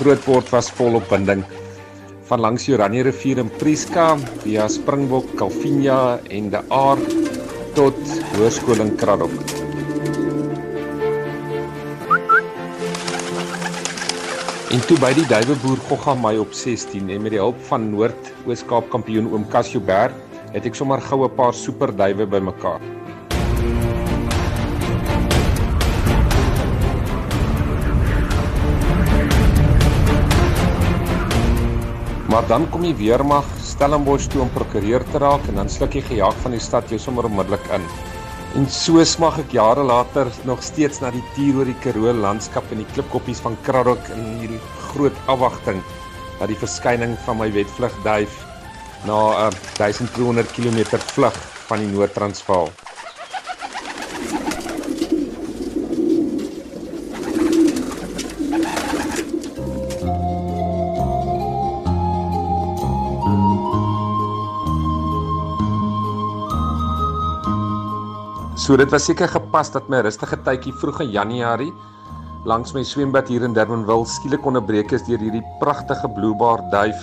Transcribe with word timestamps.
grootword 0.00 0.48
was 0.48 0.70
volop 0.72 1.04
binding 1.12 1.42
van 2.30 2.40
langs 2.40 2.64
die 2.64 2.72
Oranje 2.72 3.02
rivier 3.04 3.40
in 3.42 3.50
Prieska 3.60 4.14
via 4.40 4.64
Springbok, 4.72 5.34
Calvinia 5.36 6.16
en 6.32 6.48
De 6.54 6.62
Aar 6.72 7.00
tot 7.76 7.98
Hoërskool 8.36 8.80
in 8.80 8.94
Kraddock. 8.96 9.34
En 14.70 14.80
toe 14.86 14.96
by 15.02 15.10
die 15.18 15.26
duiweboer 15.28 15.82
Gogga 15.90 16.14
my 16.16 16.32
op 16.40 16.54
16 16.56 17.10
en 17.10 17.26
met 17.26 17.34
die 17.34 17.42
hulp 17.42 17.60
van 17.68 17.90
Noord-Oos-Kaap 17.92 18.88
kampioen 18.94 19.28
oom 19.34 19.44
Casio 19.52 19.84
Berg 19.84 20.16
het 20.54 20.64
ek 20.64 20.80
sommer 20.80 21.02
gou 21.10 21.26
'n 21.26 21.36
paar 21.36 21.52
super 21.52 21.92
duwe 21.92 22.24
bymekaar. 22.24 22.80
Maar 32.30 32.46
dan 32.46 32.68
kom 32.70 32.84
die 32.86 32.94
weermag 32.94 33.46
Stellenbosch 33.66 34.28
toe 34.30 34.44
om 34.44 34.50
prokureur 34.54 35.02
te 35.10 35.18
raak 35.18 35.48
en 35.50 35.56
dan 35.58 35.70
sluk 35.72 35.96
jy 35.98 36.02
gejaag 36.12 36.36
van 36.44 36.52
die 36.54 36.62
stad 36.62 36.92
jou 36.92 36.98
sommer 37.02 37.26
onmiddellik 37.26 37.64
in. 37.74 37.82
En 38.54 38.68
so 38.70 39.02
smag 39.02 39.40
ek 39.42 39.56
jare 39.56 39.82
later 39.82 40.30
nog 40.46 40.62
steeds 40.62 41.02
na 41.02 41.10
die 41.10 41.24
tuur 41.34 41.58
oor 41.58 41.66
die 41.66 41.74
Karoo 41.82 42.12
landskap 42.14 42.70
en 42.70 42.84
die 42.84 42.86
klipkoppies 42.92 43.42
van 43.42 43.58
Kraddock 43.66 44.12
in 44.14 44.22
hierdie 44.44 44.60
groot 44.92 45.18
afwagting 45.26 45.82
na 46.38 46.46
die 46.46 46.58
verskyning 46.60 47.16
van 47.26 47.40
my 47.40 47.50
wetvlug 47.56 47.98
duif 48.06 48.38
na 49.10 49.18
'n 49.48 49.50
uh, 49.50 49.74
1200 49.80 50.54
km 50.54 51.02
vlug 51.10 51.42
van 51.66 51.82
die 51.82 51.90
Noord-Transvaal. 51.90 52.70
So 68.60 68.76
dit 68.76 68.90
was 68.92 69.06
seker 69.08 69.30
gepas 69.32 69.70
dat 69.72 69.86
my 69.88 70.02
rustige 70.04 70.36
tydjie 70.44 70.74
vroeg 70.82 70.98
in 71.00 71.14
Januarie 71.14 71.70
langs 72.44 72.74
my 72.76 72.82
swembad 72.84 73.30
hier 73.32 73.46
in 73.46 73.54
Durbanville 73.56 74.04
skielik 74.04 74.44
onderbreek 74.44 74.92
is 74.92 75.06
deur 75.06 75.22
hierdie 75.22 75.40
pragtige 75.62 76.10
bluebaard 76.12 76.66
duif 76.74 77.00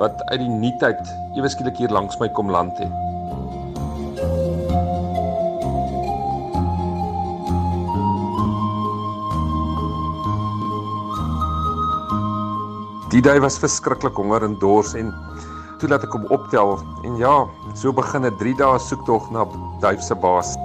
wat 0.00 0.22
uit 0.30 0.40
die 0.40 0.48
nuutheid 0.48 1.02
ewe 1.36 1.50
skielik 1.52 1.76
hier 1.76 1.92
langs 1.92 2.16
my 2.22 2.30
kom 2.32 2.48
land 2.48 2.80
het. 2.80 2.88
Die 13.12 13.20
duif 13.20 13.44
was 13.44 13.60
verskriklik 13.60 14.16
honger 14.16 14.48
en 14.48 14.56
dors 14.56 14.96
en 14.96 15.12
toe 15.82 15.92
laat 15.92 16.08
ek 16.08 16.16
hom 16.16 16.24
optel 16.32 16.78
en 17.04 17.20
ja, 17.20 17.42
so 17.76 17.92
begin 17.92 18.24
'n 18.24 18.38
3 18.40 18.56
dae 18.56 18.78
soektog 18.80 19.28
na 19.36 19.44
duif 19.84 20.00
se 20.00 20.16
baas. 20.16 20.56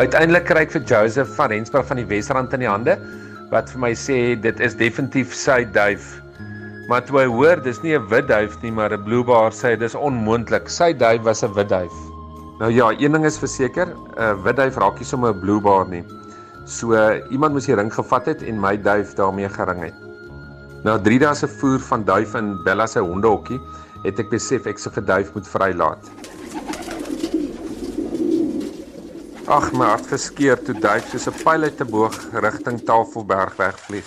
Uiteindelik 0.00 0.46
kry 0.48 0.62
ek 0.64 0.70
vir 0.72 0.84
Joseph 0.88 1.34
van 1.36 1.50
Rensburg 1.52 1.84
van 1.84 1.98
die 2.00 2.06
Wesrand 2.08 2.54
in 2.56 2.62
die 2.64 2.68
hande 2.70 2.94
wat 3.50 3.68
vir 3.68 3.80
my 3.82 3.90
sê 3.92 4.14
dit 4.40 4.62
is 4.64 4.72
definitief 4.80 5.34
sy 5.36 5.66
duif. 5.68 6.06
Maar 6.88 7.04
toe 7.04 7.18
hy 7.20 7.26
hoor 7.28 7.60
dis 7.60 7.82
nie 7.82 7.92
'n 7.98 8.06
wit 8.08 8.24
duif 8.30 8.56
nie, 8.62 8.72
maar 8.72 8.88
'n 8.96 9.04
bluebaard 9.04 9.52
sê 9.52 9.76
dis 9.76 9.94
onmoontlik. 9.94 10.70
Sy 10.72 10.94
duif 10.96 11.20
was 11.28 11.44
'n 11.44 11.52
wit 11.52 11.68
duif. 11.68 11.92
Nou 12.58 12.72
ja, 12.72 12.88
een 12.96 13.12
ding 13.12 13.26
is 13.26 13.36
verseker, 13.36 13.92
'n 14.16 14.42
wit 14.42 14.56
duif 14.56 14.76
raak 14.80 14.96
nie 14.98 15.04
sommer 15.04 15.34
'n 15.34 15.40
bluebaard 15.40 15.90
nie. 15.90 16.04
So 16.64 16.96
iemand 17.30 17.52
moes 17.52 17.66
die 17.66 17.76
ring 17.76 17.92
gevat 17.92 18.26
het 18.26 18.42
en 18.42 18.60
my 18.60 18.76
duif 18.76 19.14
daarmee 19.14 19.48
gering 19.48 19.82
het. 19.82 19.94
Nou 20.84 20.98
3 20.98 21.18
dae 21.18 21.34
se 21.34 21.46
voer 21.46 21.80
van 21.80 22.04
duif 22.04 22.34
in 22.34 22.56
Bella 22.64 22.86
se 22.86 22.98
hondehokkie, 22.98 23.60
het 24.04 24.18
ek 24.18 24.30
besef 24.30 24.66
ek 24.66 24.78
se 24.78 24.90
vir 24.90 25.04
duif 25.04 25.34
moet 25.34 25.46
vrylaat. 25.46 26.31
Ag, 29.42 29.72
my 29.74 29.88
hart 29.90 30.06
geskeur 30.06 30.60
toe 30.62 30.74
duif 30.78 31.08
soos 31.10 31.26
'n 31.26 31.34
pyl 31.42 31.64
uit 31.66 31.80
'n 31.82 31.90
boog 31.90 32.14
rigting 32.44 32.78
Tafelberg 32.86 33.56
wegvlieg. 33.58 34.06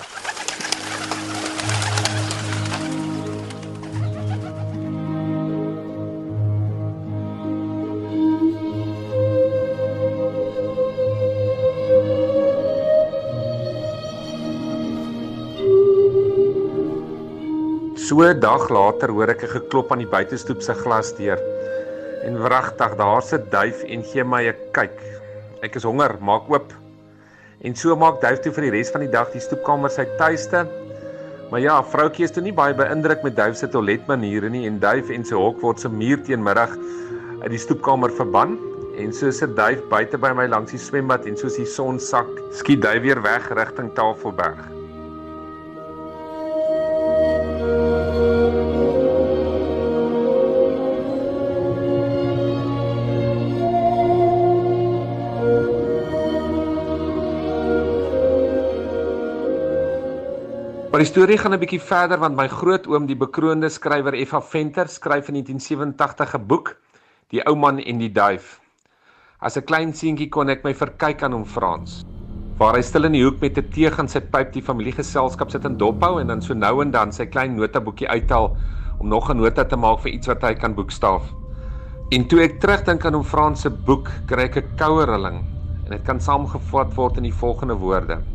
So 17.98 18.24
'n 18.24 18.40
dag 18.40 18.70
later 18.70 19.12
hoor 19.12 19.30
ek 19.30 19.44
'n 19.44 19.56
geklop 19.60 19.92
aan 19.92 20.00
die 20.00 20.08
buitestoep 20.08 20.62
se 20.62 20.74
glasdeur. 20.74 21.40
En 22.24 22.40
wragtig, 22.40 22.96
daar 22.96 23.22
sit 23.22 23.52
duif 23.52 23.84
en 23.84 24.04
gee 24.04 24.24
my 24.24 24.48
'n 24.48 24.56
kyk. 24.72 25.25
Ek 25.64 25.78
is 25.80 25.86
honger, 25.88 26.18
maak 26.20 26.50
oop. 26.52 26.74
En 27.66 27.76
so 27.78 27.96
maak 27.96 28.20
Duif 28.24 28.42
toe 28.44 28.52
vir 28.56 28.68
die 28.68 28.74
res 28.78 28.92
van 28.94 29.06
die 29.06 29.12
dag 29.12 29.32
die 29.34 29.44
stoepkamer 29.44 29.94
sy 29.94 30.06
tuiste. 30.20 30.66
Maar 31.52 31.62
ja, 31.64 31.80
vroutjie 31.94 32.26
is 32.26 32.34
toe 32.36 32.44
nie 32.44 32.56
baie 32.56 32.76
beïndruk 32.76 33.24
met 33.24 33.38
Duif 33.38 33.58
se 33.60 33.70
toiletmaniere 33.72 34.50
nie 34.52 34.66
en 34.68 34.80
Duif 34.84 35.12
en 35.14 35.26
sy 35.26 35.38
hok 35.40 35.62
word 35.64 35.80
se 35.80 35.92
muur 35.92 36.20
teenmiddag 36.28 36.74
uit 37.44 37.52
die 37.54 37.62
stoepkamer 37.62 38.14
verban. 38.18 38.58
En 39.00 39.12
so 39.16 39.32
sit 39.32 39.56
Duif 39.58 39.84
buite 39.92 40.20
by 40.20 40.34
my 40.36 40.48
langs 40.52 40.76
die 40.76 40.82
swembad 40.82 41.28
en 41.30 41.38
soos 41.40 41.60
die 41.60 41.68
son 41.70 42.02
sak, 42.02 42.32
skiet 42.56 42.84
Duif 42.84 43.04
weer 43.06 43.24
weg 43.24 43.52
rigting 43.56 43.94
Tafelberg. 43.96 44.75
Maar 60.96 61.04
die 61.04 61.12
storie 61.12 61.36
gaan 61.36 61.52
'n 61.52 61.60
bietjie 61.60 61.82
verder 61.84 62.20
want 62.20 62.38
my 62.40 62.48
grootoom, 62.48 63.06
die 63.06 63.18
bekroonde 63.20 63.70
skrywer 63.70 64.14
Effa 64.14 64.40
Venter, 64.42 64.88
skryf 64.88 65.28
in 65.28 65.34
1987 65.34 66.36
'n 66.36 66.48
boek, 66.48 66.76
Die 67.30 67.44
ou 67.46 67.56
man 67.56 67.80
en 67.80 67.98
die 67.98 68.12
duif. 68.12 68.62
As 69.40 69.58
'n 69.58 69.66
klein 69.66 69.94
seentjie 69.94 70.30
kon 70.30 70.50
ek 70.50 70.64
my 70.64 70.74
verkyk 70.74 71.24
aan 71.24 71.34
hom 71.34 71.46
Frans, 71.46 72.02
waar 72.58 72.76
hy 72.76 72.82
stil 72.82 73.04
in 73.04 73.12
die 73.12 73.24
hoek 73.24 73.42
met 73.42 73.58
'n 73.58 73.70
tee 73.70 73.92
gaan 73.92 74.08
sit 74.08 74.32
pyp 74.32 74.54
die 74.54 74.62
familiegeselskap 74.62 75.52
sit 75.52 75.66
en 75.66 75.78
dophou 75.78 76.22
en 76.22 76.28
dan 76.28 76.42
so 76.42 76.54
nou 76.54 76.82
en 76.82 76.92
dan 76.92 77.12
sy 77.12 77.26
klein 77.26 77.58
notaboekie 77.58 78.08
uithaal 78.08 78.56
om 79.00 79.10
nog 79.10 79.30
'n 79.30 79.38
nota 79.38 79.66
te 79.66 79.76
maak 79.76 80.00
vir 80.00 80.14
iets 80.14 80.28
wat 80.28 80.42
hy 80.44 80.54
kan 80.54 80.76
boekstaaf. 80.76 81.24
En 82.12 82.26
toe 82.28 82.40
ek 82.40 82.62
terugdink 82.62 83.06
aan 83.06 83.14
hom 83.14 83.24
Frans 83.24 83.62
se 83.62 83.70
boek, 83.70 84.10
kry 84.28 84.44
ek 84.44 84.56
'n 84.56 84.78
koue 84.78 85.06
rilling 85.06 85.44
en 85.86 85.92
dit 85.92 86.04
kan 86.06 86.20
saamgevat 86.20 86.96
word 86.96 87.18
in 87.18 87.24
die 87.24 87.34
volgende 87.34 87.76
woorde: 87.76 88.35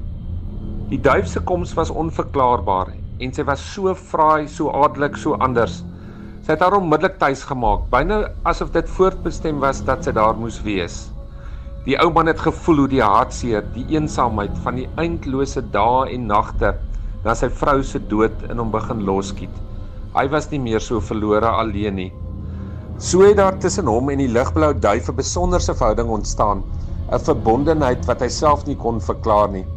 Die 0.91 0.99
duif 0.99 1.29
se 1.31 1.39
koms 1.47 1.71
was 1.79 1.91
onverklaarbaar 1.95 2.89
en 3.23 3.33
sy 3.35 3.45
was 3.47 3.63
so 3.63 3.93
fraai, 3.95 4.49
so 4.51 4.73
adelik, 4.75 5.15
so 5.15 5.37
anders. 5.39 5.85
Sy 6.43 6.57
het 6.57 6.65
haar 6.65 6.75
onmiddellik 6.81 7.21
tuis 7.21 7.45
gemaak, 7.47 7.85
byna 7.93 8.25
asof 8.51 8.73
dit 8.75 8.91
voortbestem 8.97 9.61
was 9.63 9.85
dat 9.87 10.03
sy 10.03 10.11
daar 10.17 10.35
moes 10.35 10.59
wees. 10.67 10.99
Die 11.87 11.95
ou 12.03 12.09
man 12.11 12.27
het 12.27 12.43
gevoel 12.43 12.83
hoe 12.83 12.91
die 12.97 13.05
hartseer, 13.07 13.63
die 13.77 13.87
eensaamheid 13.95 14.59
van 14.67 14.83
die 14.83 14.89
eindelose 14.99 15.63
dae 15.71 16.11
en 16.11 16.27
nagte 16.33 16.75
na 17.23 17.39
sy 17.39 17.53
vrou 17.63 17.85
se 17.87 18.03
dood 18.11 18.43
in 18.51 18.59
hom 18.59 18.75
begin 18.75 19.07
loskiet. 19.07 19.55
Hy 20.17 20.27
was 20.35 20.51
nie 20.51 20.59
meer 20.59 20.83
so 20.83 20.99
verlore 20.99 21.55
alleen 21.55 22.01
nie. 22.03 22.13
So 22.99 23.23
het 23.23 23.39
daar 23.39 23.63
tussen 23.63 23.87
hom 23.87 24.11
en 24.11 24.27
die 24.27 24.33
ligblou 24.35 24.75
duif 24.75 25.09
'n 25.09 25.23
besonderse 25.23 25.71
verhouding 25.71 26.11
ontstaan, 26.19 26.65
'n 27.13 27.27
verbondenheid 27.31 28.09
wat 28.11 28.27
hy 28.27 28.29
self 28.29 28.67
nie 28.67 28.77
kon 28.77 28.99
verklaar 28.99 29.53
nie. 29.55 29.69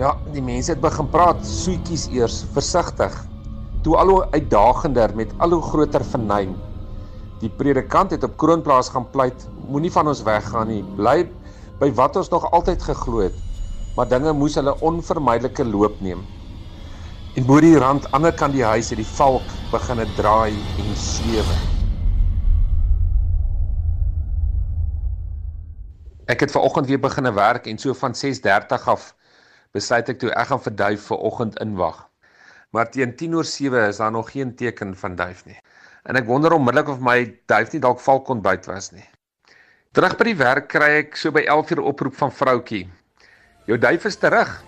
Ja, 0.00 0.14
die 0.32 0.40
mense 0.40 0.72
het 0.72 0.80
begin 0.80 1.08
praat, 1.12 1.42
soetjies 1.44 2.06
eers, 2.16 2.38
versigtig. 2.54 3.12
Toe 3.84 3.96
al 4.00 4.08
hoe 4.08 4.22
uitdagender 4.32 5.12
met 5.18 5.34
al 5.44 5.52
hoe 5.52 5.60
groter 5.66 6.04
vernyn. 6.06 6.54
Die 7.42 7.50
predikant 7.58 8.14
het 8.14 8.24
op 8.24 8.38
kroonplaas 8.40 8.88
gaan 8.94 9.04
pleit, 9.12 9.44
moenie 9.68 9.92
van 9.92 10.08
ons 10.08 10.24
weggaan 10.24 10.72
nie. 10.72 10.80
Bly 10.96 11.26
by 11.82 11.90
wat 11.98 12.16
ons 12.16 12.32
nog 12.32 12.48
altyd 12.56 12.88
geglo 12.88 13.20
het. 13.26 13.36
Maar 13.98 14.08
dinge 14.08 14.32
moes 14.32 14.56
hulle 14.56 14.78
onvermydelike 14.80 15.68
loop 15.68 16.00
neem. 16.00 16.24
En 17.36 17.44
bo 17.44 17.60
die 17.60 17.76
rand 17.76 18.06
aan 18.06 18.08
die 18.08 18.16
ander 18.16 18.36
kant 18.38 18.56
die 18.56 18.64
huis 18.64 18.94
het 18.94 19.00
die 19.00 19.12
valk 19.18 19.44
begin 19.72 20.00
het 20.00 20.16
draai 20.16 20.56
en 20.56 20.92
swewe. 20.96 21.56
Ek 26.32 26.46
het 26.46 26.52
ver 26.54 26.64
oggend 26.64 26.88
weer 26.88 27.00
begin 27.00 27.28
werk 27.36 27.66
en 27.68 27.76
so 27.78 27.92
van 27.92 28.16
6:30 28.16 28.88
af 28.88 29.12
besluit 29.72 30.08
ek 30.08 30.18
toe 30.20 30.30
ek 30.36 30.50
gaan 30.50 30.60
vir 30.66 30.74
duif 30.76 31.06
vir 31.08 31.22
oggend 31.28 31.58
inwag. 31.64 32.08
Maar 32.72 32.90
teen 32.90 33.16
10:07 33.16 33.88
is 33.88 33.96
daar 33.96 34.12
nog 34.12 34.30
geen 34.32 34.54
teken 34.56 34.96
van 34.96 35.16
duif 35.16 35.44
nie. 35.44 35.58
En 36.04 36.16
ek 36.16 36.26
wonder 36.26 36.52
onmiddellik 36.52 36.88
of 36.88 37.00
my 37.00 37.40
duif 37.46 37.72
nie 37.72 37.80
dalk 37.80 38.00
valkontbyt 38.00 38.66
was 38.66 38.90
nie. 38.92 39.04
Terug 39.92 40.16
by 40.16 40.24
die 40.24 40.36
werk 40.36 40.68
kry 40.72 40.90
ek 41.04 41.16
so 41.16 41.30
by 41.30 41.44
11:00 41.44 41.84
oproep 41.84 42.16
van 42.16 42.32
vroutjie. 42.32 42.86
Jou 43.66 43.78
duif 43.78 44.04
is 44.04 44.16
terug. 44.16 44.62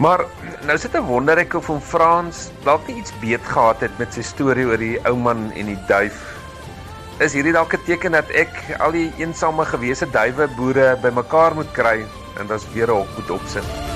Maar 0.00 0.24
nou 0.64 0.78
sit 0.78 0.94
ek 0.94 1.04
wonder 1.04 1.38
ek 1.38 1.54
of 1.54 1.66
hom 1.66 1.80
Frans 1.80 2.50
dalk 2.64 2.88
iets 2.88 3.12
beet 3.20 3.44
gehad 3.44 3.80
het 3.80 3.98
met 3.98 4.12
sy 4.12 4.22
storie 4.24 4.64
oor 4.64 4.80
die 4.80 4.96
ou 5.04 5.16
man 5.16 5.50
en 5.52 5.66
die 5.66 5.80
duif. 5.88 6.20
Is 7.20 7.34
hierdie 7.36 7.52
dalk 7.52 7.74
'n 7.74 7.84
teken 7.84 8.12
dat 8.12 8.30
ek 8.32 8.80
al 8.80 8.92
die 8.92 9.12
eensame 9.20 9.64
gewese 9.64 10.08
duwe 10.08 10.48
boere 10.56 10.96
bymekaar 11.02 11.54
moet 11.54 11.72
kry 11.72 12.06
en 12.38 12.46
dan's 12.46 12.64
weer 12.72 12.88
'n 12.88 12.96
hok 12.96 13.08
moet 13.16 13.30
opsit? 13.30 13.89